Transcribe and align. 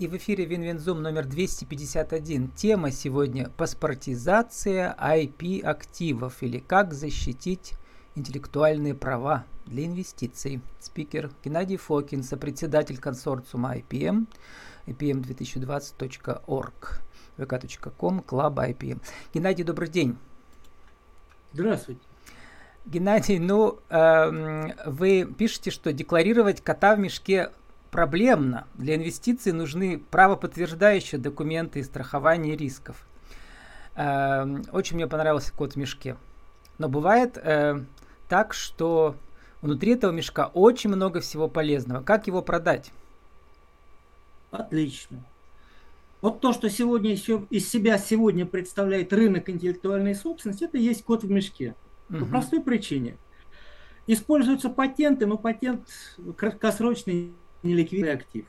И 0.00 0.08
в 0.08 0.16
эфире 0.16 0.46
Win-Win 0.46 0.82
Zoom 0.82 1.02
номер 1.02 1.26
251. 1.26 2.48
Тема 2.52 2.90
сегодня– 2.90 3.50
паспортизация 3.58 4.96
IP-активов 4.98 6.42
или 6.42 6.58
как 6.58 6.94
защитить 6.94 7.74
интеллектуальные 8.14 8.94
права 8.94 9.44
для 9.66 9.84
инвестиций. 9.84 10.62
Спикер 10.78 11.30
Геннадий 11.44 11.76
Фокин, 11.76 12.22
сопредседатель 12.22 12.96
консорциума 12.96 13.76
IPM, 13.76 14.26
ipm2020.org, 14.86 16.72
vk.com, 17.36 18.20
Club 18.26 18.54
IPM. 18.54 19.02
Геннадий, 19.34 19.64
добрый 19.64 19.90
день. 19.90 20.16
Здравствуйте. 21.52 22.00
Геннадий, 22.86 23.38
ну, 23.38 23.80
э, 23.90 24.72
вы 24.86 25.26
пишете, 25.26 25.70
что 25.70 25.92
декларировать 25.92 26.62
кота 26.62 26.96
в 26.96 26.98
мешке 26.98 27.50
проблемно. 27.90 28.66
Для 28.74 28.96
инвестиций 28.96 29.52
нужны 29.52 29.98
правоподтверждающие 30.10 31.20
документы 31.20 31.80
и 31.80 31.82
страхование 31.82 32.56
рисков. 32.56 33.06
Э, 33.96 34.46
очень 34.72 34.96
мне 34.96 35.06
понравился 35.06 35.52
кот 35.52 35.74
в 35.74 35.76
мешке. 35.76 36.16
Но 36.78 36.88
бывает 36.88 37.36
э, 37.36 37.84
так, 38.28 38.54
что 38.54 39.16
внутри 39.60 39.92
этого 39.92 40.12
мешка 40.12 40.46
очень 40.46 40.90
много 40.90 41.20
всего 41.20 41.48
полезного. 41.48 42.02
Как 42.02 42.26
его 42.26 42.42
продать? 42.42 42.92
Отлично. 44.50 45.22
Вот 46.20 46.40
то, 46.40 46.52
что 46.52 46.68
сегодня 46.68 47.10
еще 47.10 47.46
из 47.50 47.68
себя 47.68 47.98
сегодня 47.98 48.44
представляет 48.44 49.12
рынок 49.12 49.48
интеллектуальной 49.48 50.14
собственности, 50.14 50.64
это 50.64 50.76
есть 50.76 51.04
кот 51.04 51.22
в 51.22 51.30
мешке. 51.30 51.74
Угу. 52.10 52.18
По 52.18 52.24
простой 52.26 52.60
причине. 52.60 53.16
Используются 54.06 54.70
патенты, 54.70 55.26
но 55.26 55.38
патент 55.38 55.86
краткосрочный 56.36 57.32
неликвидный 57.62 58.12
актив. 58.12 58.46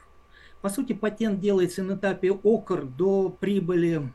По 0.62 0.70
сути, 0.70 0.94
патент 0.94 1.40
делается 1.40 1.84
на 1.84 1.96
этапе 1.96 2.32
ОКР 2.32 2.86
до 2.86 3.30
прибыли, 3.30 4.12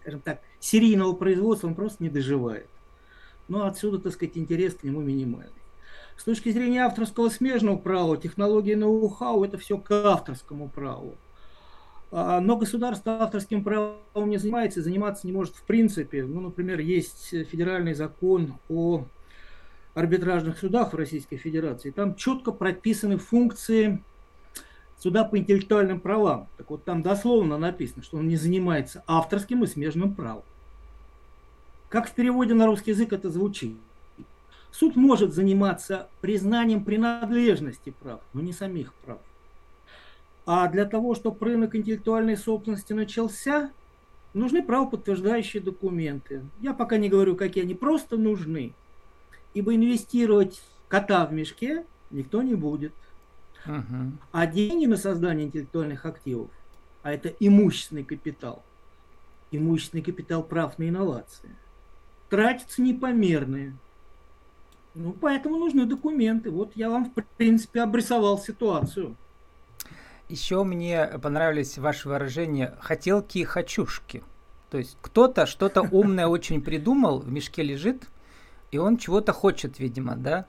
скажем 0.00 0.20
так, 0.20 0.40
серийного 0.58 1.12
производства, 1.12 1.68
он 1.68 1.74
просто 1.74 2.02
не 2.02 2.08
доживает. 2.08 2.66
Но 3.48 3.66
отсюда, 3.66 3.98
так 3.98 4.12
сказать, 4.12 4.38
интерес 4.38 4.74
к 4.74 4.84
нему 4.84 5.00
минимальный. 5.00 5.52
С 6.16 6.24
точки 6.24 6.50
зрения 6.50 6.84
авторского 6.84 7.28
смежного 7.30 7.76
права, 7.76 8.16
технологии 8.16 8.74
ноу-хау, 8.74 9.44
это 9.44 9.58
все 9.58 9.78
к 9.78 9.90
авторскому 9.90 10.68
праву. 10.68 11.16
А, 12.12 12.40
но 12.40 12.56
государство 12.56 13.22
авторским 13.22 13.64
правом 13.64 14.28
не 14.28 14.36
занимается, 14.36 14.82
заниматься 14.82 15.26
не 15.26 15.32
может 15.32 15.56
в 15.56 15.62
принципе. 15.62 16.24
Ну, 16.24 16.40
например, 16.40 16.80
есть 16.80 17.28
федеральный 17.48 17.94
закон 17.94 18.54
о 18.68 19.04
арбитражных 20.00 20.58
судах 20.58 20.92
в 20.92 20.96
Российской 20.96 21.36
Федерации. 21.36 21.90
Там 21.90 22.14
четко 22.14 22.52
прописаны 22.52 23.18
функции 23.18 24.02
суда 24.98 25.24
по 25.24 25.38
интеллектуальным 25.38 26.00
правам. 26.00 26.48
Так 26.56 26.70
вот, 26.70 26.84
там 26.84 27.02
дословно 27.02 27.58
написано, 27.58 28.02
что 28.02 28.18
он 28.18 28.28
не 28.28 28.36
занимается 28.36 29.02
авторским 29.06 29.64
и 29.64 29.66
смежным 29.66 30.14
правом. 30.14 30.42
Как 31.88 32.08
в 32.08 32.12
переводе 32.12 32.54
на 32.54 32.66
русский 32.66 32.92
язык 32.92 33.12
это 33.12 33.30
звучит? 33.30 33.76
Суд 34.70 34.96
может 34.96 35.34
заниматься 35.34 36.08
признанием 36.20 36.84
принадлежности 36.84 37.92
прав, 38.00 38.20
но 38.32 38.40
не 38.40 38.52
самих 38.52 38.94
прав. 38.94 39.18
А 40.46 40.68
для 40.68 40.84
того, 40.84 41.14
чтобы 41.14 41.44
рынок 41.44 41.74
интеллектуальной 41.74 42.36
собственности 42.36 42.92
начался, 42.92 43.70
нужны 44.32 44.62
правоподтверждающие 44.62 45.62
документы. 45.62 46.42
Я 46.60 46.72
пока 46.72 46.96
не 46.96 47.08
говорю, 47.08 47.36
какие 47.36 47.64
они 47.64 47.74
просто 47.74 48.16
нужны. 48.16 48.72
Ибо 49.54 49.74
инвестировать 49.74 50.62
кота 50.88 51.26
в 51.26 51.32
мешке 51.32 51.84
никто 52.10 52.42
не 52.42 52.54
будет. 52.54 52.92
Угу. 53.66 54.12
А 54.32 54.46
деньги 54.46 54.86
на 54.86 54.96
создание 54.96 55.46
интеллектуальных 55.46 56.06
активов, 56.06 56.50
а 57.02 57.12
это 57.12 57.28
имущественный 57.40 58.04
капитал, 58.04 58.62
имущественный 59.50 60.02
капитал 60.02 60.42
прав 60.42 60.78
на 60.78 60.88
инновации, 60.88 61.50
тратятся 62.28 62.80
непомерные. 62.80 63.76
Ну, 64.94 65.12
поэтому 65.12 65.56
нужны 65.56 65.84
документы. 65.84 66.50
Вот 66.50 66.72
я 66.74 66.90
вам, 66.90 67.12
в 67.12 67.36
принципе, 67.36 67.82
обрисовал 67.82 68.38
ситуацию. 68.38 69.16
Еще 70.28 70.62
мне 70.64 71.06
понравились 71.22 71.78
ваши 71.78 72.08
выражения 72.08 72.76
«хотелки 72.80 73.38
и 73.38 73.44
хочушки». 73.44 74.22
То 74.70 74.78
есть 74.78 74.96
кто-то 75.00 75.46
что-то 75.46 75.82
умное 75.82 76.28
очень 76.28 76.62
придумал, 76.62 77.18
в 77.18 77.30
мешке 77.30 77.62
лежит, 77.62 78.04
и 78.70 78.78
он 78.78 78.96
чего-то 78.96 79.32
хочет, 79.32 79.78
видимо, 79.78 80.16
да? 80.16 80.46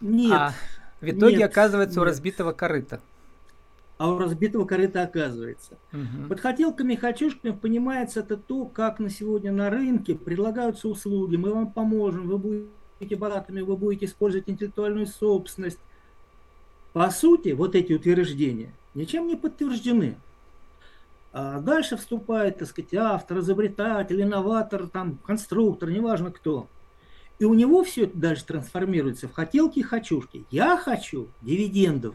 Нет. 0.00 0.32
А 0.32 0.54
в 1.00 1.08
итоге 1.08 1.38
нет, 1.38 1.50
оказывается 1.50 1.98
нет. 1.98 2.02
у 2.02 2.04
разбитого 2.04 2.52
корыта. 2.52 3.00
А 3.98 4.10
у 4.10 4.18
разбитого 4.18 4.64
корыта 4.64 5.02
оказывается. 5.02 5.76
Угу. 5.92 6.28
Под 6.28 6.40
хотелками 6.40 6.94
и 6.94 6.96
хочушками 6.96 7.52
понимается 7.52 8.20
это 8.20 8.36
то, 8.36 8.64
как 8.64 8.98
на 8.98 9.10
сегодня 9.10 9.52
на 9.52 9.68
рынке 9.68 10.14
предлагаются 10.14 10.88
услуги. 10.88 11.36
Мы 11.36 11.52
вам 11.52 11.70
поможем, 11.70 12.28
вы 12.28 12.38
будете 12.38 13.16
богатыми, 13.16 13.60
вы 13.60 13.76
будете 13.76 14.06
использовать 14.06 14.48
интеллектуальную 14.48 15.06
собственность. 15.06 15.78
По 16.92 17.10
сути, 17.10 17.50
вот 17.50 17.74
эти 17.74 17.92
утверждения 17.92 18.72
ничем 18.94 19.26
не 19.26 19.36
подтверждены. 19.36 20.16
А 21.32 21.60
дальше 21.60 21.96
вступает, 21.96 22.58
так 22.58 22.68
сказать, 22.68 22.94
автор, 22.94 23.38
изобретатель, 23.38 24.20
инноватор, 24.20 24.88
там, 24.88 25.18
конструктор, 25.24 25.90
неважно 25.90 26.32
кто. 26.32 26.66
И 27.40 27.44
у 27.44 27.54
него 27.54 27.82
все 27.82 28.04
это 28.04 28.16
дальше 28.16 28.44
трансформируется 28.44 29.26
в 29.26 29.32
хотелки 29.32 29.80
и 29.80 29.82
хочушки. 29.82 30.44
Я 30.52 30.76
хочу 30.76 31.26
дивидендов, 31.42 32.14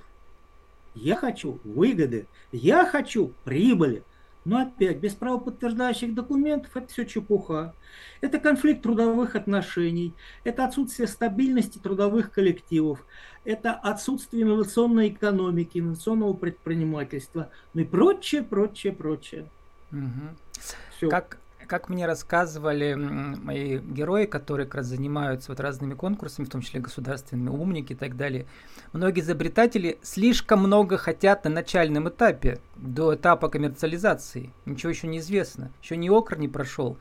я 0.93 1.17
хочу 1.17 1.59
выгоды, 1.65 2.27
я 2.53 2.85
хочу 2.85 3.33
прибыли– 3.43 4.03
но 4.45 4.59
опять, 4.59 4.97
без 4.97 5.15
правоподтверждающих 5.15 6.13
документов 6.13 6.77
это 6.77 6.87
все 6.87 7.03
чепуха. 7.05 7.73
Это 8.21 8.39
конфликт 8.39 8.83
трудовых 8.83 9.35
отношений, 9.35 10.13
это 10.43 10.65
отсутствие 10.65 11.07
стабильности 11.07 11.79
трудовых 11.79 12.31
коллективов, 12.31 13.03
это 13.43 13.73
отсутствие 13.73 14.43
инновационной 14.43 15.09
экономики, 15.09 15.79
инновационного 15.79 16.33
предпринимательства, 16.33 17.49
ну 17.73 17.81
и 17.81 17.85
прочее, 17.85 18.43
прочее, 18.43 18.93
прочее. 18.93 19.47
Угу. 19.91 20.69
Все. 20.95 21.09
Как, 21.09 21.39
как 21.65 21.89
мне 21.89 22.05
рассказывали 22.05 22.93
мои 22.93 23.79
герои, 23.79 24.25
которые 24.25 24.65
как 24.65 24.75
раз 24.75 24.87
занимаются 24.87 25.51
вот 25.51 25.59
разными 25.59 25.93
конкурсами, 25.93 26.45
в 26.45 26.49
том 26.49 26.61
числе 26.61 26.79
государственными, 26.79 27.49
умники 27.49 27.93
и 27.93 27.95
так 27.95 28.17
далее, 28.17 28.45
многие 28.93 29.21
изобретатели 29.21 29.97
слишком 30.01 30.59
много 30.59 30.97
хотят 30.97 31.43
на 31.43 31.49
начальном 31.49 32.09
этапе, 32.09 32.59
до 32.75 33.15
этапа 33.15 33.49
коммерциализации. 33.49 34.51
Ничего 34.65 34.89
еще 34.89 35.07
не 35.07 35.19
известно, 35.19 35.71
еще 35.81 35.97
ни 35.97 36.09
окр 36.09 36.37
не 36.37 36.47
прошел. 36.47 36.97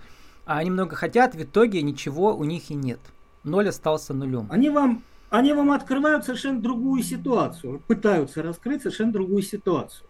А 0.47 0.59
они 0.59 0.71
много 0.71 0.97
хотят, 0.97 1.35
в 1.35 1.43
итоге 1.43 1.83
ничего 1.83 2.37
у 2.37 2.45
них 2.45 2.71
и 2.71 2.75
нет. 2.75 3.01
Ноль 3.45 3.69
остался 3.69 4.15
нулем. 4.15 4.47
Они 4.51 4.71
вам, 4.71 5.03
они 5.31 5.53
вам 5.53 5.73
открывают 5.73 6.25
совершенно 6.25 6.61
другую 6.61 7.03
ситуацию, 7.03 7.81
пытаются 7.87 8.43
раскрыть 8.43 8.83
совершенно 8.83 9.13
другую 9.13 9.43
ситуацию. 9.43 10.07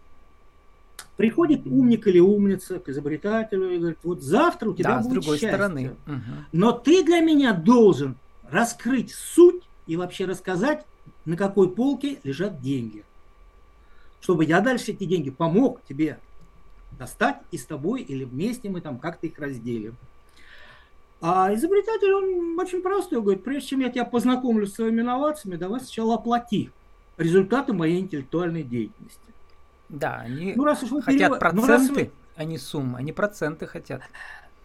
Приходит 1.17 1.65
умник 1.65 2.07
или 2.07 2.19
умница 2.19 2.79
к 2.79 2.89
изобретателю 2.89 3.69
и 3.71 3.77
говорит, 3.77 3.99
вот 4.03 4.21
завтра 4.21 4.69
у 4.69 4.73
тебя 4.73 4.89
да, 4.89 4.97
будет 4.97 5.05
с 5.05 5.13
другой 5.13 5.37
счастье. 5.37 5.49
стороны. 5.49 5.95
Угу. 6.07 6.21
Но 6.51 6.71
ты 6.73 7.03
для 7.03 7.21
меня 7.21 7.53
должен 7.53 8.15
раскрыть 8.49 9.13
суть 9.13 9.63
и 9.87 9.95
вообще 9.95 10.25
рассказать, 10.25 10.85
на 11.23 11.37
какой 11.37 11.69
полке 11.69 12.19
лежат 12.23 12.61
деньги. 12.61 13.03
Чтобы 14.19 14.43
я 14.45 14.59
дальше 14.59 14.91
эти 14.91 15.05
деньги 15.05 15.29
помог 15.29 15.81
тебе 15.87 16.19
достать 16.97 17.37
и 17.51 17.57
с 17.57 17.65
тобой 17.65 18.01
или 18.01 18.23
вместе 18.23 18.69
мы 18.69 18.81
там 18.81 18.97
как-то 18.99 19.27
их 19.27 19.39
разделим. 19.39 19.95
А 21.21 21.53
изобретатель, 21.53 22.11
он 22.11 22.59
очень 22.59 22.81
простой, 22.81 23.21
говорит, 23.21 23.43
прежде 23.43 23.69
чем 23.69 23.79
я 23.79 23.89
тебя 23.89 24.05
познакомлю 24.05 24.67
с 24.67 24.73
своими 24.73 25.01
инновациями, 25.01 25.55
давай 25.55 25.79
сначала 25.79 26.15
оплати 26.15 26.71
результаты 27.17 27.73
моей 27.73 27.99
интеллектуальной 27.99 28.63
деятельности. 28.63 29.19
Да, 29.89 30.17
они 30.17 30.53
ну, 30.55 30.63
раз 30.63 30.83
уж 30.83 30.91
вы 30.91 31.01
хотят 31.01 31.29
перев... 31.29 31.39
проценты, 31.39 31.61
ну, 31.61 31.67
раз 31.67 31.89
вы... 31.89 32.11
а 32.35 32.43
не 32.43 32.57
суммы. 32.57 32.97
Они 32.99 33.11
проценты 33.11 33.67
хотят. 33.67 34.01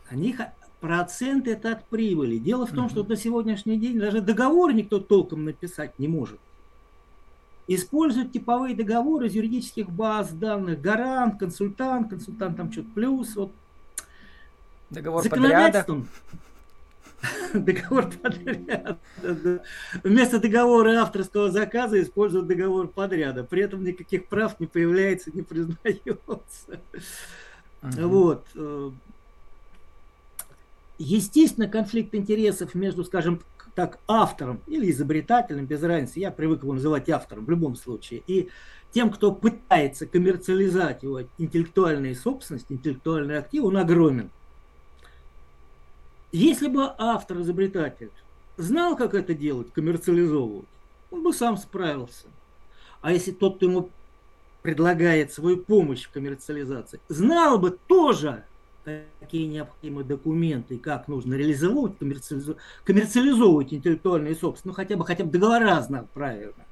Они 0.09 0.37
проценты 0.81 1.53
это 1.53 1.73
от 1.73 1.85
прибыли. 1.87 2.39
Дело 2.39 2.67
в 2.67 2.73
том, 2.73 2.87
угу. 2.87 2.91
что 2.91 3.05
на 3.05 3.17
сегодняшний 3.17 3.79
день 3.79 3.99
даже 3.99 4.21
договор 4.21 4.73
никто 4.73 4.99
толком 4.99 5.45
написать 5.45 5.99
не 5.99 6.09
может. 6.09 6.41
Используют 7.69 8.33
типовые 8.33 8.75
договоры 8.75 9.29
из 9.29 9.35
юридических 9.35 9.89
баз 9.89 10.33
данных. 10.33 10.81
Гарант, 10.81 11.39
консультант, 11.39 12.11
консультант 12.11 12.57
там 12.57 12.73
что-то 12.73 12.89
плюс. 12.95 13.37
Вот. 13.37 13.53
Договор 14.91 15.29
подряда. 15.29 15.87
договор 17.55 18.11
подряда. 18.11 18.99
Вместо 20.03 20.39
договора 20.39 21.01
авторского 21.01 21.51
заказа 21.51 22.01
используют 22.01 22.47
договор 22.47 22.89
подряда. 22.89 23.45
При 23.45 23.63
этом 23.63 23.85
никаких 23.85 24.27
прав 24.27 24.59
не 24.61 24.67
появляется, 24.67 25.31
не 25.33 25.43
признается. 25.43 26.81
Вот. 27.83 28.47
Естественно, 30.99 31.67
конфликт 31.67 32.15
интересов 32.15 32.75
между, 32.75 33.05
скажем 33.05 33.41
так, 33.75 33.99
автором 34.07 34.61
или 34.67 34.91
изобретателем, 34.91 35.65
без 35.65 35.83
разницы, 35.83 36.21
я 36.21 36.31
привык 36.31 36.63
его 36.63 36.75
называть 36.75 37.09
автором 37.09 37.47
в 37.47 37.51
любом 37.51 37.77
случае, 37.77 38.23
и 38.27 38.51
тем, 38.93 39.11
кто 39.11 39.33
пытается 39.33 40.07
коммерциализовать 40.07 41.03
его 41.03 41.23
интеллектуальные 41.39 42.15
собственности, 42.15 42.73
интеллектуальные 42.73 43.39
активы, 43.39 43.69
он 43.69 43.77
огромен. 43.79 44.31
Если 46.33 46.69
бы 46.69 46.93
автор-изобретатель 46.97 48.11
знал, 48.57 48.97
как 48.97 49.15
это 49.15 49.35
делать, 49.35 49.73
коммерциализовывать, 49.73 50.69
он 51.11 51.23
бы 51.23 51.33
сам 51.33 51.57
справился. 51.57 52.27
А 53.01 53.13
если 53.13 53.33
тот, 53.33 53.57
кто 53.57 53.67
ему 53.67 53.91
предлагает 54.63 55.33
свою 55.33 55.57
помощь 55.57 56.05
в 56.05 56.11
коммерциализации, 56.11 57.01
знал 57.09 57.59
бы 57.59 57.77
тоже, 57.89 58.45
какие 59.19 59.47
необходимы 59.47 60.05
документы, 60.05 60.79
как 60.79 61.09
нужно 61.09 61.35
реализовывать, 61.35 61.99
коммерциализовывать, 61.99 62.63
коммерциализовывать 62.85 63.75
интеллектуальные 63.75 64.35
собственности, 64.35 64.69
ну 64.69 64.73
хотя 64.75 64.97
бы, 64.97 65.05
хотя 65.05 65.25
бы 65.25 65.31
договора 65.31 65.81
знал 65.81 66.07
правильно, 66.15 66.65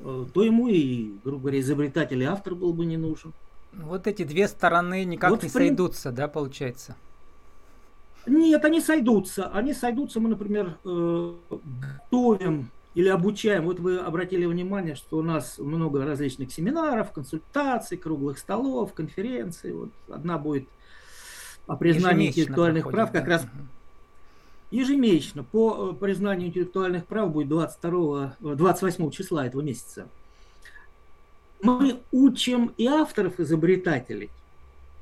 э, 0.00 0.26
то 0.34 0.42
ему 0.42 0.68
и, 0.68 1.12
грубо 1.24 1.42
говоря, 1.42 1.60
изобретатель 1.60 2.22
и 2.22 2.26
автор 2.26 2.54
был 2.54 2.72
бы 2.72 2.84
не 2.84 2.96
нужен. 2.96 3.32
Вот 3.72 4.06
эти 4.06 4.24
две 4.24 4.48
стороны 4.48 5.04
никак 5.04 5.30
вот 5.30 5.42
не 5.42 5.48
прин... 5.48 5.68
сойдутся, 5.68 6.10
да, 6.10 6.26
получается? 6.28 6.96
Нет, 8.26 8.64
они 8.64 8.80
сойдутся. 8.80 9.48
Они 9.48 9.72
сойдутся, 9.72 10.20
мы, 10.20 10.28
например, 10.28 10.78
э, 10.84 11.34
готовим 11.50 12.70
или 12.94 13.08
обучаем. 13.08 13.64
Вот 13.64 13.80
вы 13.80 13.98
обратили 13.98 14.46
внимание, 14.46 14.94
что 14.94 15.18
у 15.18 15.22
нас 15.22 15.58
много 15.58 16.04
различных 16.04 16.52
семинаров, 16.52 17.12
консультаций, 17.12 17.96
круглых 17.96 18.38
столов, 18.38 18.92
конференций. 18.92 19.72
Вот 19.72 19.90
одна 20.08 20.38
будет 20.38 20.68
о 21.66 21.76
признании 21.76 22.28
интеллектуальных 22.28 22.84
проходит, 22.84 23.10
прав 23.10 23.12
как 23.12 23.24
да. 23.24 23.30
раз 23.30 23.46
ежемесячно 24.70 25.44
по 25.44 25.92
э, 25.92 25.94
признанию 25.94 26.48
интеллектуальных 26.48 27.06
прав 27.06 27.30
будет 27.32 27.48
22, 27.48 28.36
28 28.40 29.06
э, 29.06 29.10
числа 29.10 29.46
этого 29.46 29.62
месяца. 29.62 30.08
Мы 31.62 32.00
учим 32.10 32.72
и 32.76 32.86
авторов, 32.86 33.38
изобретателей, 33.38 34.30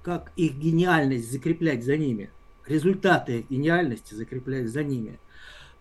как 0.03 0.33
их 0.37 0.55
гениальность 0.55 1.31
закреплять 1.31 1.85
за 1.85 1.97
ними, 1.97 2.31
результаты 2.69 3.47
гениальности 3.49 4.15
закреплять 4.15 4.69
за 4.69 4.85
ними, 4.85 5.19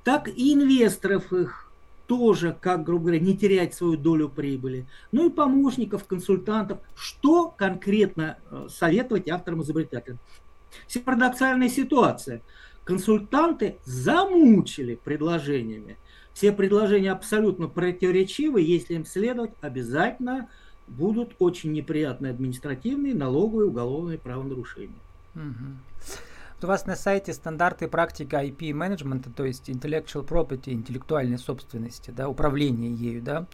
так 0.04 0.28
и 0.28 0.54
инвесторов 0.54 1.34
их 1.34 1.72
тоже, 2.08 2.56
как, 2.60 2.84
грубо 2.84 3.06
говоря, 3.06 3.20
не 3.20 3.38
терять 3.38 3.74
свою 3.74 3.98
долю 3.98 4.30
прибыли, 4.30 4.86
ну 5.12 5.28
и 5.28 5.32
помощников, 5.32 6.06
консультантов, 6.06 6.80
что 6.96 7.50
конкретно 7.50 8.38
э, 8.50 8.68
советовать 8.70 9.28
авторам-изобретателям. 9.28 10.18
Парадоксальная 11.04 11.70
ситуация. 11.70 12.42
Консультанты 12.84 13.78
замучили 13.84 14.96
предложениями. 14.96 15.98
Все 16.34 16.52
предложения 16.52 17.12
абсолютно 17.12 17.68
противоречивы. 17.68 18.62
Если 18.62 18.94
им 18.94 19.06
следовать, 19.06 19.52
обязательно 19.60 20.50
будут 20.88 21.36
очень 21.40 21.74
неприятные 21.74 22.32
административные, 22.32 23.14
налоговые, 23.14 23.68
уголовные 23.68 24.18
правонарушения. 24.18 25.00
Угу. 25.36 26.22
У 26.64 26.68
вас 26.68 26.86
на 26.86 26.96
сайте 26.96 27.34
стандарты 27.34 27.88
практика 27.88 28.44
IP 28.44 28.74
менеджмента, 28.74 29.30
то 29.30 29.46
есть 29.46 29.70
intellectual 29.70 30.28
property, 30.28 30.72
интеллектуальной 30.74 31.38
собственности, 31.38 32.12
да, 32.12 32.28
управление 32.30 32.94
ею, 32.94 33.22
да, 33.22 33.46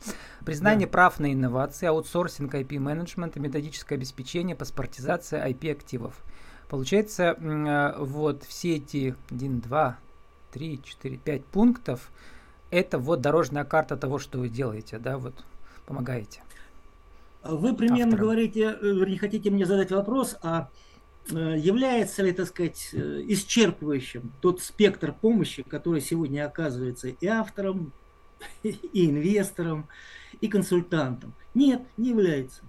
признание 0.46 0.88
да. 0.88 0.92
прав 0.92 1.20
на 1.20 1.34
инновации, 1.34 1.88
аутсорсинг 1.88 2.56
IP 2.56 2.80
менеджмента, 2.80 3.40
методическое 3.40 3.98
обеспечение, 3.98 4.56
паспортизация 4.56 5.46
IP 5.48 5.72
активов. 5.72 6.16
Получается, 6.70 7.36
э, 7.38 7.96
вот 8.00 8.44
все 8.44 8.78
эти 8.78 9.16
1, 9.30 9.60
2, 9.60 9.98
3, 10.52 10.82
4, 10.84 11.18
5 11.18 11.46
пунктов, 11.46 12.12
это 12.72 12.98
вот 13.00 13.22
дорожная 13.22 13.66
карта 13.66 13.98
того, 13.98 14.18
что 14.18 14.40
вы 14.40 14.50
делаете, 14.50 14.98
да, 14.98 15.18
вот 15.18 15.34
помогаете. 15.86 16.42
Вы 17.44 17.76
примерно 17.76 18.14
авторам. 18.14 18.22
говорите, 18.22 18.78
э, 18.82 19.06
не 19.06 19.18
хотите 19.18 19.52
мне 19.52 19.66
задать 19.66 19.92
вопрос, 19.92 20.38
а 20.42 20.70
является 21.38 22.24
ли, 22.24 22.32
так 22.32 22.48
сказать, 22.48 22.90
исчерпывающим 22.94 24.32
тот 24.42 24.62
спектр 24.62 25.14
помощи, 25.14 25.64
который 25.64 26.02
сегодня 26.02 26.46
оказывается 26.46 27.10
и 27.10 27.28
автором, 27.28 27.92
и 28.64 29.06
инвестором, 29.10 29.88
и 30.42 30.48
консультантом? 30.48 31.34
Нет, 31.54 31.82
не 31.98 32.10
является. 32.10 32.62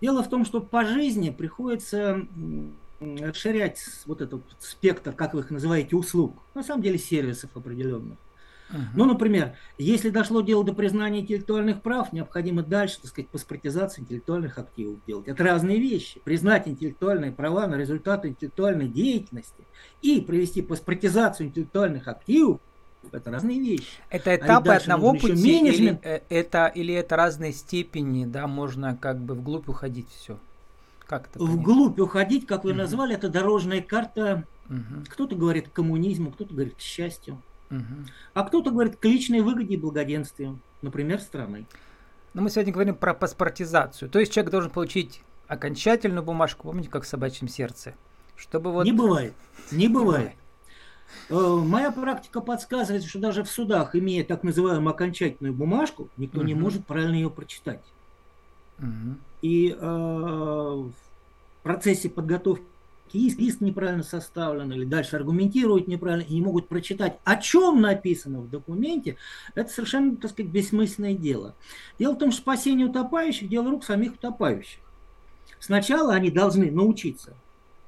Дело 0.00 0.22
в 0.22 0.28
том, 0.28 0.44
что 0.44 0.60
по 0.60 0.84
жизни 0.84 1.30
приходится 1.30 2.26
расширять 3.00 3.82
вот 4.06 4.20
этот 4.20 4.42
спектр, 4.58 5.12
как 5.12 5.34
вы 5.34 5.40
их 5.40 5.50
называете, 5.50 5.96
услуг. 5.96 6.36
На 6.54 6.62
самом 6.62 6.82
деле 6.82 6.98
сервисов 6.98 7.50
определенных. 7.54 8.18
Uh-huh. 8.70 8.78
Ну, 8.94 9.04
например, 9.04 9.56
если 9.78 10.10
дошло 10.10 10.40
дело 10.40 10.64
до 10.64 10.72
признания 10.72 11.20
интеллектуальных 11.20 11.82
прав, 11.82 12.12
необходимо 12.12 12.62
дальше, 12.62 12.96
так 13.00 13.10
сказать, 13.10 13.28
паспортизацию 13.28 14.04
интеллектуальных 14.04 14.58
активов 14.58 14.98
делать. 15.06 15.28
Это 15.28 15.44
разные 15.44 15.78
вещи. 15.78 16.20
Признать 16.24 16.66
интеллектуальные 16.66 17.32
права 17.32 17.66
на 17.66 17.76
результаты 17.76 18.28
интеллектуальной 18.28 18.88
деятельности 18.88 19.64
и 20.02 20.20
провести 20.20 20.62
паспортизацию 20.62 21.48
интеллектуальных 21.48 22.08
активов 22.08 22.60
это 23.12 23.30
разные 23.30 23.60
вещи. 23.60 23.98
Это 24.10 24.30
а 24.30 24.36
этапы 24.36 24.70
а 24.70 24.76
одного 24.76 25.12
пути 25.12 25.68
или 25.68 25.98
э, 26.02 26.20
это, 26.28 26.66
или 26.68 26.94
это 26.94 27.16
разные 27.16 27.52
степени, 27.52 28.24
да, 28.24 28.46
можно 28.46 28.96
как 28.96 29.18
бы 29.18 29.34
вглубь 29.34 29.68
уходить 29.68 30.08
все? 30.10 30.38
Как 31.06 31.28
это 31.28 31.38
Вглубь 31.38 32.00
уходить, 32.00 32.46
как 32.46 32.64
вы 32.64 32.70
угу. 32.70 32.78
назвали, 32.78 33.14
это 33.14 33.28
дорожная 33.28 33.82
карта. 33.82 34.44
Угу. 34.70 35.04
Кто-то 35.10 35.36
говорит 35.36 35.68
к 35.68 35.72
коммунизму, 35.72 36.30
кто-то 36.30 36.54
говорит 36.54 36.76
к 36.76 36.80
счастью. 36.80 37.40
Угу. 37.70 38.06
А 38.34 38.42
кто-то 38.44 38.70
говорит 38.70 38.96
к 38.96 39.04
личной 39.04 39.40
выгоде 39.40 39.74
и 39.74 39.76
благоденствию, 39.76 40.58
например, 40.82 41.20
страны. 41.20 41.66
Но 42.34 42.42
мы 42.42 42.50
сегодня 42.50 42.72
говорим 42.72 42.94
про 42.94 43.14
паспортизацию. 43.14 44.08
То 44.10 44.18
есть 44.18 44.32
человек 44.32 44.50
должен 44.50 44.70
получить 44.70 45.22
окончательную 45.46 46.22
бумажку, 46.22 46.64
помните, 46.64 46.90
как 46.90 47.04
в 47.04 47.06
собачьем 47.06 47.48
сердце. 47.48 47.94
Чтобы 48.36 48.72
вот... 48.72 48.84
Не 48.84 48.92
бывает. 48.92 49.34
Не 49.70 49.88
бывает. 49.88 50.32
Э, 51.30 51.34
моя 51.34 51.92
практика 51.92 52.40
подсказывает, 52.40 53.04
что 53.04 53.18
даже 53.18 53.44
в 53.44 53.48
судах, 53.48 53.94
имея 53.94 54.24
так 54.24 54.42
называемую 54.42 54.92
окончательную 54.92 55.54
бумажку, 55.54 56.08
никто 56.16 56.40
угу. 56.40 56.46
не 56.46 56.54
может 56.54 56.86
правильно 56.86 57.14
ее 57.14 57.30
прочитать. 57.30 57.84
Угу. 58.78 59.16
И 59.42 59.70
э, 59.70 59.76
в 59.78 60.92
процессе 61.62 62.10
подготовки 62.10 62.64
иск, 63.18 63.38
иск 63.38 63.60
неправильно 63.60 64.02
составлен, 64.02 64.72
или 64.72 64.84
дальше 64.84 65.16
аргументируют 65.16 65.88
неправильно, 65.88 66.24
и 66.24 66.34
не 66.34 66.40
могут 66.40 66.68
прочитать, 66.68 67.18
о 67.24 67.36
чем 67.36 67.80
написано 67.80 68.40
в 68.40 68.50
документе, 68.50 69.16
это 69.54 69.70
совершенно, 69.70 70.16
так 70.16 70.30
сказать, 70.30 70.50
бессмысленное 70.50 71.14
дело. 71.14 71.54
Дело 71.98 72.14
в 72.14 72.18
том, 72.18 72.30
что 72.30 72.42
спасение 72.42 72.86
утопающих– 72.86 73.48
дело 73.50 73.70
рук 73.70 73.84
самих 73.84 74.14
утопающих. 74.14 74.80
Сначала 75.58 76.14
они 76.14 76.30
должны 76.30 76.70
научиться 76.70 77.34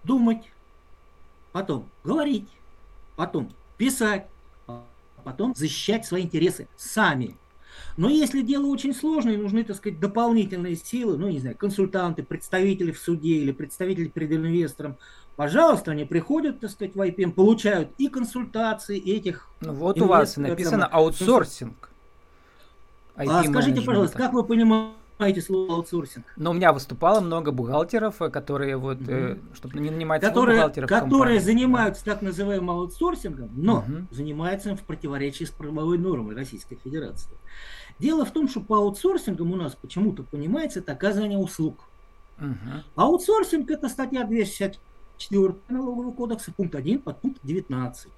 думать, 0.02 0.50
потом 1.52 1.88
говорить, 2.04 2.49
потом 3.16 3.50
писать, 3.76 4.26
а 4.66 4.85
потом 5.25 5.54
защищать 5.54 6.06
свои 6.06 6.23
интересы 6.23 6.68
сами. 6.76 7.37
Но 7.97 8.11
если 8.11 8.42
дело 8.42 8.66
очень 8.66 8.95
сложное, 8.95 9.37
нужны, 9.38 9.64
так 9.64 9.76
сказать, 9.76 9.99
дополнительные 10.00 10.76
силы, 10.76 11.16
ну, 11.16 11.28
не 11.28 11.40
знаю, 11.40 11.56
консультанты, 11.56 12.23
представители 12.23 12.92
в 12.92 12.99
суде 12.99 13.37
или 13.37 13.52
представители 13.52 14.09
перед 14.09 14.33
инвестором, 14.33 14.97
пожалуйста, 15.37 15.92
они 15.92 16.04
приходят, 16.04 16.61
так 16.61 16.71
сказать, 16.71 16.95
в 16.95 17.00
IPM, 17.00 17.33
получают 17.33 17.90
и 17.99 18.09
консультации 18.09 18.99
этих... 18.99 19.49
Ну, 19.61 19.73
вот 19.73 20.00
у 20.00 20.06
вас 20.06 20.37
написано 20.37 20.87
аутсорсинг. 20.87 21.90
А 23.16 23.45
скажите, 23.45 23.80
пожалуйста, 23.80 24.18
как 24.18 24.33
вы 24.35 24.45
понимаете, 24.45 24.97
понимаете 25.16 25.40
слово 25.40 25.75
аутсорсинг? 25.75 26.26
Но 26.37 26.50
у 26.50 26.54
меня 26.54 26.73
выступало 26.73 27.20
много 27.20 27.52
бухгалтеров, 27.52 28.20
э, 28.23 28.30
которые 28.30 28.76
вот, 28.76 29.00
угу. 29.00 29.11
э, 29.11 29.38
чтобы 29.54 29.78
не 29.80 29.90
нанимать 29.90 30.23
которые, 30.23 30.56
бухгалтеров 30.56 30.88
Которые 30.88 31.40
занимаются 31.40 32.04
так 32.04 32.23
называемым 32.23 32.70
аутсорсингом, 32.70 33.50
но 33.54 33.78
угу. 33.78 34.06
занимаются 34.11 34.70
им 34.70 34.76
в 34.76 34.82
противоречии 34.82 35.44
с 35.44 35.50
правовой 35.50 35.99
нормой 35.99 36.35
Российской 36.35 36.76
Федерации. 36.76 37.30
Дело 37.99 38.25
в 38.25 38.30
том, 38.30 38.49
что 38.49 38.61
по 38.61 38.76
аутсорсингам 38.76 39.52
у 39.52 39.56
нас 39.56 39.75
почему-то 39.75 40.23
понимается 40.23 40.80
это 40.80 40.92
оказание 40.92 41.38
услуг. 41.38 41.80
Угу. 42.38 42.85
Аутсорсинг 42.96 43.70
это 43.70 43.88
статья 43.88 44.25
264 44.25 45.54
налогового 45.68 46.12
кодекса, 46.12 46.52
пункт 46.52 46.75
1, 46.75 47.00
подпункт 47.00 47.40
19. 47.42 48.08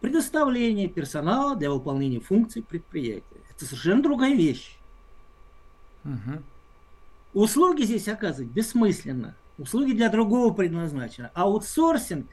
Предоставление 0.00 0.88
персонала 0.88 1.54
для 1.56 1.70
выполнения 1.70 2.20
функций 2.20 2.62
предприятия. 2.62 3.24
Это 3.54 3.66
совершенно 3.66 4.02
другая 4.02 4.34
вещь. 4.34 4.79
Угу. 6.04 7.42
Услуги 7.42 7.82
здесь 7.82 8.08
оказывать 8.08 8.50
бессмысленно. 8.50 9.34
Услуги 9.58 9.92
для 9.92 10.08
другого 10.08 10.52
предназначены. 10.52 11.30
Аутсорсинг, 11.34 12.26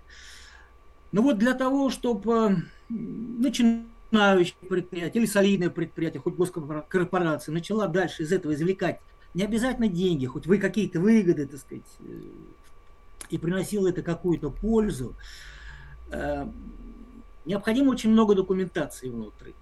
ну 1.11 1.21
вот 1.21 1.37
для 1.37 1.53
того, 1.53 1.89
чтобы 1.89 2.63
начинающее 2.89 4.55
предприятие 4.69 5.23
или 5.23 5.29
солидное 5.29 5.69
предприятие, 5.69 6.21
хоть 6.21 6.35
госкорпорация, 6.35 7.53
начала 7.53 7.87
дальше 7.87 8.23
из 8.23 8.31
этого 8.31 8.53
извлекать 8.53 8.99
не 9.33 9.43
обязательно 9.43 9.87
деньги, 9.87 10.25
хоть 10.25 10.47
вы 10.47 10.57
какие-то 10.57 10.99
выгоды, 10.99 11.45
так 11.45 11.59
сказать, 11.59 11.83
э, 11.99 12.21
и 13.29 13.37
приносило 13.37 13.87
это 13.89 14.01
какую-то 14.01 14.49
пользу, 14.49 15.15
э, 16.11 16.47
необходимо 17.45 17.91
очень 17.91 18.09
много 18.09 18.33
документации 18.33 19.09
внутри. 19.09 19.53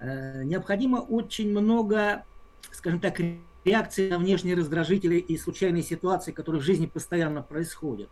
Э, 0.00 0.42
необходимо 0.44 0.96
очень 0.96 1.50
много 1.50 2.24
скажем 2.72 3.00
так, 3.00 3.20
реакции 3.64 4.10
на 4.10 4.18
внешние 4.18 4.54
раздражители 4.54 5.16
и 5.16 5.36
случайные 5.36 5.82
ситуации, 5.82 6.32
которые 6.32 6.62
в 6.62 6.64
жизни 6.64 6.86
постоянно 6.86 7.42
происходят. 7.42 8.08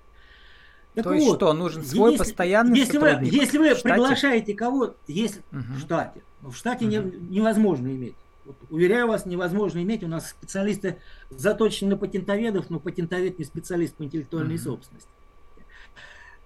Так 0.95 1.05
То 1.05 1.11
вот, 1.11 1.17
есть 1.17 1.35
что, 1.35 1.53
нужен 1.53 1.85
свой 1.85 2.13
если, 2.13 2.25
постоянный 2.25 2.79
если? 2.79 2.99
Вы, 2.99 3.09
если 3.25 3.59
вы 3.59 3.75
приглашаете 3.75 4.55
кого 4.55 4.95
если 5.07 5.43
угу. 5.53 5.61
в 5.77 5.81
штате, 5.81 6.23
в 6.41 6.55
штате 6.55 6.87
угу. 6.87 6.91
не, 6.91 7.37
невозможно 7.37 7.89
иметь. 7.89 8.15
Вот, 8.45 8.57
уверяю 8.71 9.07
вас, 9.07 9.27
невозможно 9.27 9.83
иметь. 9.83 10.03
У 10.03 10.09
нас 10.09 10.31
специалисты 10.31 10.99
заточены 11.31 11.91
на 11.91 11.97
патентоведов, 11.97 12.71
но 12.71 12.81
патентовед 12.81 13.39
не 13.39 13.45
специалист 13.45 13.95
по 13.95 14.03
интеллектуальной 14.03 14.57
угу. 14.57 14.65
собственности 14.65 15.09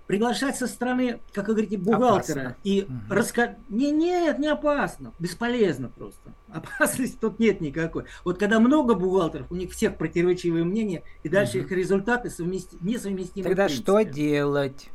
приглашать 0.07 0.57
со 0.57 0.67
стороны, 0.67 1.21
как 1.33 1.49
вы 1.49 1.55
говорите, 1.55 1.79
бухгалтера 1.79 2.41
опасно. 2.41 2.57
и 2.65 2.83
угу. 2.83 2.93
рассказать... 3.09 3.57
Не, 3.69 3.91
нет, 3.91 4.39
не 4.39 4.49
опасно, 4.49 5.13
бесполезно 5.19 5.89
просто. 5.89 6.33
Опасности 6.49 7.17
тут 7.21 7.39
нет 7.39 7.61
никакой. 7.61 8.05
Вот 8.25 8.39
когда 8.39 8.61
много 8.61 8.95
бухгалтеров, 8.95 9.51
у 9.51 9.55
них 9.55 9.73
всех 9.73 9.97
противоречивые 9.97 10.65
мнения, 10.65 11.03
и 11.23 11.29
дальше 11.29 11.59
угу. 11.59 11.67
их 11.67 11.73
результаты 11.73 12.31
совмести... 12.31 12.77
несовместимы. 12.81 13.49
Тогда 13.49 13.69
что 13.69 14.03
делать? 14.03 14.89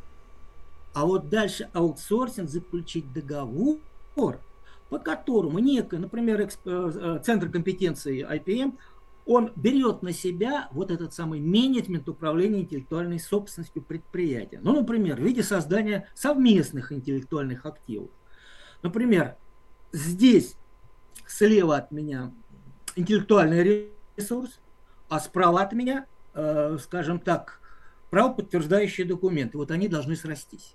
А 0.93 1.05
вот 1.05 1.29
дальше 1.29 1.69
аутсорсинг 1.73 2.49
заключить 2.49 3.11
договор, 3.13 4.39
по 4.89 4.99
которому 4.99 5.59
некое, 5.59 5.99
например, 5.99 6.43
эксп... 6.43 6.61
Э, 6.65 6.91
э, 6.93 7.23
центр 7.23 7.49
компетенции 7.49 8.25
IPM 8.25 8.73
он 9.27 9.51
берет 9.57 10.03
на 10.03 10.13
себя 10.13 10.69
вот 10.71 10.89
этот 10.89 11.13
самый 11.13 11.41
менеджмент 11.41 12.07
управления 12.07 12.61
интеллектуальной 12.61 13.19
собственностью 13.19 13.83
предприятия. 13.83 14.59
Ну, 14.63 14.73
например, 14.73 15.17
в 15.17 15.23
виде 15.23 15.43
создания 15.43 16.07
совместных 16.15 16.93
интеллектуальных 16.93 17.65
активов. 17.65 18.09
Например, 18.81 19.35
здесь 19.91 20.55
слева 21.27 21.75
от 21.75 21.91
меня 21.91 22.31
интеллектуальный 22.95 23.91
ресурс, 24.15 24.61
а 25.09 25.19
справа 25.19 25.61
от 25.61 25.73
меня, 25.73 26.05
э, 26.33 26.77
скажем 26.81 27.19
так, 27.19 27.59
правоподтверждающие 28.09 29.05
документы. 29.05 29.57
Вот 29.57 29.71
они 29.71 29.89
должны 29.89 30.15
срастись. 30.15 30.73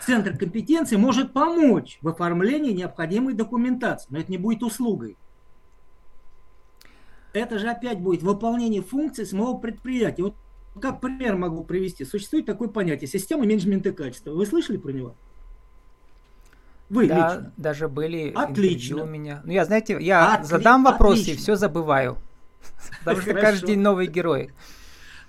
Центр 0.00 0.38
компетенции 0.38 0.96
может 0.96 1.32
помочь 1.32 1.98
в 2.00 2.08
оформлении 2.08 2.72
необходимой 2.72 3.34
документации, 3.34 4.06
но 4.10 4.20
это 4.20 4.30
не 4.30 4.38
будет 4.38 4.62
услугой 4.62 5.18
это 7.34 7.58
же 7.58 7.68
опять 7.68 8.00
будет 8.00 8.22
выполнение 8.22 8.80
функций 8.80 9.26
самого 9.26 9.58
предприятия. 9.58 10.22
Вот 10.22 10.36
как 10.80 11.00
пример 11.00 11.36
могу 11.36 11.64
привести. 11.64 12.04
Существует 12.04 12.46
такое 12.46 12.68
понятие 12.68 13.08
система 13.08 13.42
менеджмента 13.42 13.92
качества. 13.92 14.30
Вы 14.30 14.46
слышали 14.46 14.76
про 14.76 14.92
него? 14.92 15.14
Вы 16.88 17.08
да, 17.08 17.34
лично. 17.34 17.52
даже 17.56 17.88
были 17.88 18.32
Отлично. 18.34 19.02
у 19.02 19.06
меня. 19.06 19.42
Ну, 19.44 19.52
я, 19.52 19.64
знаете, 19.64 19.96
я 20.00 20.34
Отли... 20.34 20.46
задам 20.46 20.84
вопрос 20.84 21.20
Отлично. 21.20 21.32
и 21.32 21.36
все 21.36 21.56
забываю. 21.56 22.18
Потому 23.04 23.20
что 23.20 23.34
каждый 23.34 23.66
день 23.68 23.80
новый 23.80 24.06
герой. 24.06 24.50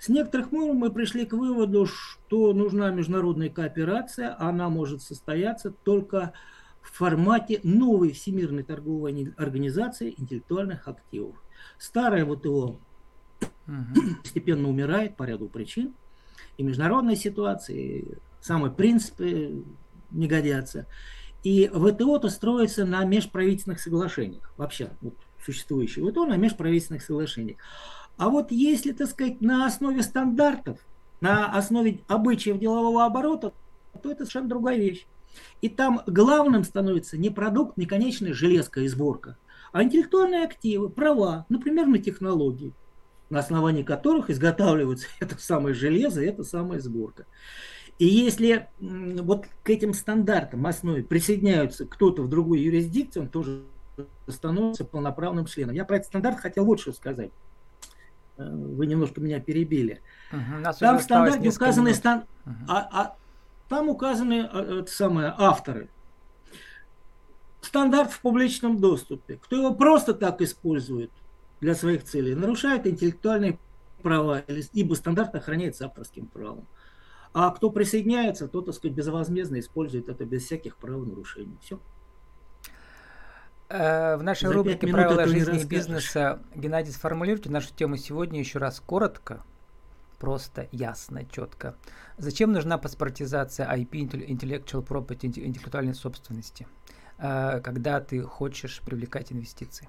С 0.00 0.08
некоторых 0.08 0.50
пор 0.50 0.74
мы 0.74 0.90
пришли 0.90 1.24
к 1.24 1.34
выводу, 1.34 1.86
что 1.86 2.52
нужна 2.52 2.90
международная 2.90 3.48
кооперация, 3.48 4.34
она 4.40 4.68
может 4.68 5.02
состояться 5.02 5.70
только 5.70 6.32
в 6.80 6.92
формате 6.92 7.60
новой 7.62 8.10
Всемирной 8.10 8.64
торговой 8.64 9.32
организации 9.36 10.16
интеллектуальных 10.18 10.88
активов. 10.88 11.36
Старая 11.78 12.26
ВТО 12.26 12.80
uh-huh. 13.68 14.16
постепенно 14.20 14.68
умирает 14.68 15.16
по 15.16 15.22
ряду 15.22 15.48
причин, 15.48 15.94
и 16.56 16.64
международной 16.64 17.14
ситуации, 17.14 18.18
самые 18.42 18.72
принципы 18.72 19.64
не 20.10 20.26
годятся. 20.26 20.86
И 21.42 21.68
ВТО-то 21.68 22.28
строится 22.28 22.84
на 22.84 23.04
межправительственных 23.04 23.80
соглашениях, 23.80 24.52
вообще 24.56 24.90
вот, 25.00 25.14
существующие 25.44 26.08
ВТО 26.08 26.26
на 26.26 26.36
межправительственных 26.36 27.02
соглашениях. 27.02 27.58
А 28.16 28.28
вот 28.28 28.52
если, 28.52 28.92
так 28.92 29.08
сказать, 29.08 29.40
на 29.40 29.66
основе 29.66 30.02
стандартов, 30.02 30.78
на 31.20 31.46
основе 31.56 32.00
обычаев 32.08 32.58
делового 32.58 33.04
оборота, 33.04 33.52
то 34.02 34.10
это 34.10 34.24
совершенно 34.24 34.48
другая 34.48 34.76
вещь. 34.76 35.06
И 35.60 35.68
там 35.68 36.02
главным 36.06 36.64
становится 36.64 37.16
не 37.16 37.30
продукт, 37.30 37.76
не 37.76 37.86
конечная 37.86 38.34
железка 38.34 38.80
и 38.80 38.88
сборка, 38.88 39.36
а 39.72 39.82
интеллектуальные 39.82 40.44
активы, 40.44 40.90
права, 40.90 41.46
например, 41.48 41.86
на 41.86 41.98
технологии, 41.98 42.72
на 43.30 43.38
основании 43.38 43.82
которых 43.82 44.30
изготавливается 44.30 45.06
это 45.20 45.36
самое 45.40 45.74
железо, 45.74 46.22
это 46.22 46.44
самая 46.44 46.80
сборка. 46.80 47.26
И 48.02 48.04
если 48.04 48.68
вот 48.80 49.46
к 49.62 49.70
этим 49.70 49.94
стандартам 49.94 50.66
основе 50.66 51.04
присоединяются 51.04 51.86
кто-то 51.86 52.22
в 52.22 52.28
другую 52.28 52.60
юрисдикцию, 52.60 53.22
он 53.22 53.28
тоже 53.28 53.62
становится 54.26 54.84
полноправным 54.84 55.46
членом. 55.46 55.76
Я 55.76 55.84
про 55.84 55.98
этот 55.98 56.08
стандарт 56.08 56.40
хотел 56.40 56.64
вот 56.64 56.80
что 56.80 56.92
сказать. 56.92 57.30
Э, 58.38 58.50
вы 58.52 58.88
немножко 58.88 59.20
меня 59.20 59.38
перебили. 59.38 60.02
Угу, 60.32 60.72
там 60.80 60.98
в 60.98 61.02
стандарте 61.02 61.48
указаны, 61.48 61.94
стан... 61.94 62.24
угу. 62.44 62.54
а, 62.66 62.88
а, 62.90 63.16
там 63.68 63.88
указаны 63.88 64.48
а, 64.52 64.80
это 64.80 64.90
самое, 64.90 65.32
авторы. 65.38 65.88
Стандарт 67.60 68.10
в 68.10 68.20
публичном 68.20 68.80
доступе. 68.80 69.38
Кто 69.40 69.54
его 69.54 69.74
просто 69.76 70.12
так 70.12 70.40
использует 70.40 71.12
для 71.60 71.76
своих 71.76 72.02
целей, 72.02 72.34
нарушает 72.34 72.84
интеллектуальные 72.84 73.60
права, 74.02 74.42
ибо 74.72 74.94
стандарт 74.94 75.36
охраняется 75.36 75.84
авторским 75.86 76.26
правом. 76.26 76.66
А 77.34 77.50
кто 77.50 77.70
присоединяется, 77.70 78.46
тот, 78.46 78.66
так 78.66 78.74
сказать, 78.74 78.94
безвозмездно 78.94 79.58
использует 79.58 80.08
это 80.08 80.24
без 80.24 80.44
всяких 80.44 80.76
правонарушений. 80.76 81.56
Все. 81.62 81.80
Э, 83.72 84.16
в 84.16 84.22
нашей 84.22 84.48
За 84.48 84.52
рубрике 84.52 84.86
«Правила 84.86 85.26
жизни 85.26 85.62
и 85.62 85.64
бизнеса» 85.64 86.42
Геннадий, 86.54 86.92
сформулируйте 86.92 87.48
нашу 87.50 87.74
тему 87.74 87.96
сегодня 87.96 88.38
еще 88.38 88.58
раз 88.58 88.80
коротко, 88.80 89.42
просто, 90.18 90.68
ясно, 90.72 91.24
четко. 91.24 91.74
Зачем 92.18 92.52
нужна 92.52 92.76
паспортизация 92.76 93.66
IP, 93.74 94.28
Intellectual 94.28 94.86
Property, 94.86 95.42
интеллектуальной 95.42 95.94
собственности, 95.94 96.66
э, 97.16 97.60
когда 97.60 98.00
ты 98.00 98.20
хочешь 98.22 98.82
привлекать 98.84 99.32
инвестиции? 99.32 99.88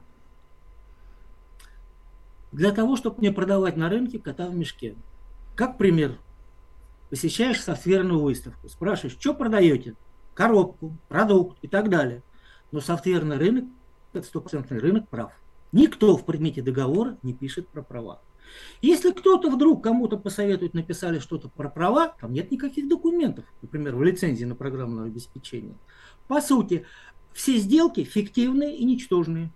Для 2.54 2.72
того, 2.72 2.96
чтобы 2.96 3.22
не 3.22 3.32
продавать 3.32 3.76
на 3.76 3.90
рынке 3.90 4.18
кота 4.18 4.48
в 4.48 4.56
мешке. 4.56 4.96
Как 5.56 5.78
пример, 5.78 6.18
посещаешь 7.14 7.62
софтверную 7.62 8.20
выставку, 8.20 8.68
спрашиваешь, 8.68 9.16
что 9.20 9.36
продаете? 9.36 9.96
Коробку, 10.34 10.98
продукт 11.10 11.60
и 11.62 11.68
так 11.68 11.88
далее. 11.88 12.24
Но 12.72 12.82
софтверный 12.82 13.38
рынок, 13.38 13.66
это 14.14 14.26
стопроцентный 14.26 14.80
рынок 14.80 15.08
прав. 15.10 15.32
Никто 15.72 16.18
в 16.18 16.26
предмете 16.26 16.64
договора 16.64 17.20
не 17.22 17.36
пишет 17.36 17.68
про 17.68 17.84
права. 17.84 18.20
Если 18.82 19.12
кто-то 19.12 19.52
вдруг 19.52 19.84
кому-то 19.84 20.18
посоветует, 20.18 20.74
написали 20.74 21.20
что-то 21.20 21.50
про 21.50 21.70
права, 21.70 22.16
там 22.20 22.34
нет 22.34 22.50
никаких 22.50 22.90
документов, 22.90 23.46
например, 23.62 23.96
в 23.96 24.02
лицензии 24.02 24.46
на 24.46 24.56
программное 24.56 25.06
обеспечение. 25.06 25.76
По 26.28 26.42
сути, 26.42 26.84
все 27.32 27.58
сделки 27.58 28.06
фиктивные 28.06 28.76
и 28.76 28.86
ничтожные. 28.86 29.54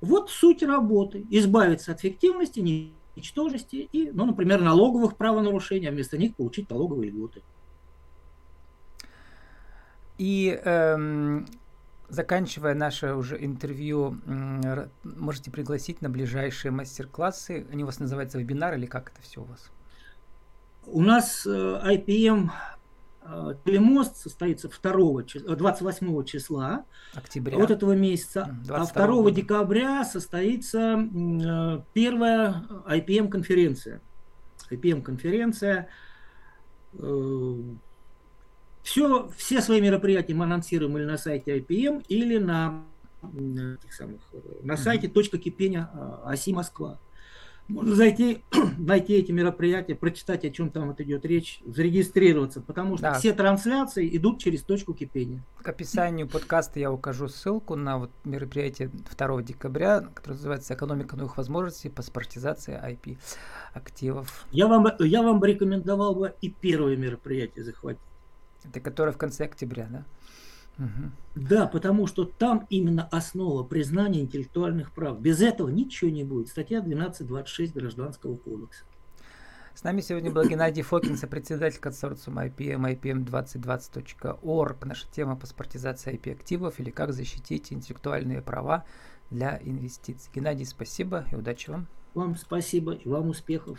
Вот 0.00 0.30
суть 0.30 0.64
работы. 0.64 1.24
Избавиться 1.30 1.92
от 1.92 2.00
фиктивности, 2.00 2.58
ничтожности 3.18 3.76
и, 3.76 4.10
ну, 4.10 4.26
например, 4.26 4.60
налоговых 4.60 5.16
правонарушений, 5.16 5.88
а 5.88 5.92
вместо 5.92 6.18
них 6.18 6.34
получить 6.36 6.70
налоговые 6.70 7.10
льготы. 7.10 7.42
И 10.18 10.60
эм, 10.64 11.46
заканчивая 12.08 12.74
наше 12.74 13.14
уже 13.14 13.42
интервью, 13.44 14.18
можете 15.04 15.50
пригласить 15.50 16.02
на 16.02 16.08
ближайшие 16.08 16.72
мастер-классы. 16.72 17.66
Они 17.70 17.82
у 17.84 17.86
вас 17.86 18.00
называются 18.00 18.38
вебинар 18.38 18.74
или 18.74 18.86
как 18.86 19.12
это 19.12 19.22
все 19.22 19.42
у 19.42 19.44
вас? 19.44 19.70
У 20.86 21.02
нас 21.02 21.46
э, 21.46 21.50
IPM 21.50 22.50
Телемост 23.64 24.16
состоится 24.16 24.68
2, 24.68 25.22
28 25.56 26.24
числа 26.24 26.84
Октября. 27.14 27.56
вот 27.58 27.70
этого 27.70 27.92
месяца, 27.92 28.56
а 28.68 28.86
2 28.86 29.06
года. 29.06 29.30
декабря 29.30 30.04
состоится 30.04 30.98
э, 30.98 31.80
первая 31.92 32.64
IPM-конференция. 32.86 34.00
IPM-конференция 34.70 35.88
все, 38.82 39.30
все 39.36 39.60
свои 39.60 39.80
мероприятия 39.80 40.34
мы 40.34 40.44
анонсируем 40.44 40.96
или 40.96 41.04
на 41.04 41.18
сайте 41.18 41.58
IPM, 41.58 42.04
или 42.08 42.38
на, 42.38 42.86
этих 43.22 43.92
самых, 43.92 44.20
на 44.62 44.76
сайте 44.76 45.08
точка 45.08 45.38
кипения 45.38 45.90
а, 45.92 46.32
ОСИ 46.32 46.52
Москва. 46.52 46.98
Можно 47.68 47.94
зайти, 47.94 48.42
найти 48.78 49.14
эти 49.14 49.30
мероприятия, 49.30 49.94
прочитать, 49.94 50.44
о 50.44 50.50
чем 50.50 50.70
там 50.70 50.88
вот 50.88 51.00
идет 51.02 51.26
речь, 51.26 51.60
зарегистрироваться, 51.66 52.62
потому 52.62 52.96
что 52.96 53.10
да. 53.10 53.14
все 53.14 53.34
трансляции 53.34 54.16
идут 54.16 54.40
через 54.40 54.62
точку 54.62 54.94
кипения. 54.94 55.44
К 55.60 55.68
описанию 55.68 56.26
подкаста 56.26 56.80
я 56.80 56.90
укажу 56.90 57.28
ссылку 57.28 57.76
на 57.76 57.98
вот 57.98 58.10
мероприятие 58.24 58.90
2 59.16 59.42
декабря, 59.42 60.00
которое 60.00 60.36
называется 60.36 60.74
«Экономика 60.74 61.16
новых 61.16 61.36
возможностей. 61.36 61.90
Паспортизация 61.90 62.82
IP 62.82 63.18
активов». 63.74 64.46
Я 64.50 64.66
вам, 64.66 64.86
я 65.00 65.22
вам 65.22 65.44
рекомендовал 65.44 66.14
бы 66.14 66.34
и 66.40 66.48
первое 66.48 66.96
мероприятие 66.96 67.64
захватить. 67.64 68.00
Это 68.64 68.80
которое 68.80 69.12
в 69.12 69.18
конце 69.18 69.44
октября, 69.44 69.88
да? 69.90 70.04
Угу. 70.78 71.44
Да, 71.48 71.66
потому 71.66 72.06
что 72.06 72.24
там 72.24 72.66
именно 72.70 73.04
основа 73.10 73.64
признания 73.64 74.20
интеллектуальных 74.20 74.92
прав. 74.92 75.20
Без 75.20 75.40
этого 75.40 75.68
ничего 75.68 76.10
не 76.10 76.24
будет. 76.24 76.48
Статья 76.48 76.80
12.26 76.80 77.72
Гражданского 77.74 78.36
кодекса. 78.36 78.84
С 79.74 79.84
нами 79.84 80.00
сегодня 80.00 80.32
был 80.32 80.42
Геннадий 80.42 80.82
Фокин, 80.82 81.16
председатель 81.28 81.78
консорциума 81.78 82.46
IPM, 82.46 83.00
IPM2020.org. 83.00 84.84
Наша 84.84 85.06
тема 85.12 85.36
паспортизация 85.36 86.14
IP-активов 86.14 86.80
или 86.80 86.90
как 86.90 87.12
защитить 87.12 87.72
интеллектуальные 87.72 88.42
права 88.42 88.84
для 89.30 89.60
инвестиций. 89.62 90.30
Геннадий, 90.34 90.66
спасибо 90.66 91.24
и 91.30 91.36
удачи 91.36 91.70
вам. 91.70 91.86
Вам 92.14 92.34
спасибо 92.34 92.92
и 92.92 93.08
вам 93.08 93.28
успехов. 93.28 93.76